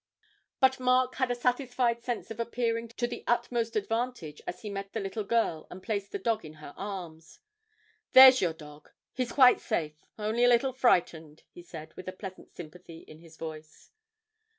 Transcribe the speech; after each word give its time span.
But 0.59 0.79
Mark 0.79 1.13
had 1.17 1.29
a 1.29 1.35
satisfied 1.35 2.01
sense 2.01 2.31
of 2.31 2.39
appearing 2.39 2.87
to 2.87 3.05
the 3.05 3.23
utmost 3.27 3.75
advantage 3.75 4.41
as 4.47 4.63
he 4.63 4.69
met 4.71 4.93
the 4.93 4.99
little 4.99 5.23
girl 5.23 5.67
and 5.69 5.83
placed 5.83 6.11
the 6.11 6.17
dog 6.17 6.43
in 6.43 6.53
her 6.53 6.73
arms. 6.75 7.37
'There's 8.13 8.41
your 8.41 8.53
dog; 8.53 8.89
he's 9.13 9.31
quite 9.31 9.59
safe, 9.59 10.03
only 10.17 10.43
a 10.43 10.47
little 10.49 10.73
frightened,' 10.73 11.43
he 11.51 11.61
said, 11.61 11.93
with 11.93 12.07
a 12.07 12.13
pleasant 12.13 12.51
sympathy 12.51 13.01
in 13.01 13.19
his 13.19 13.37
voice. 13.37 13.91